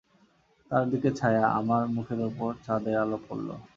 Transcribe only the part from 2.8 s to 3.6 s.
আলো পড়ল।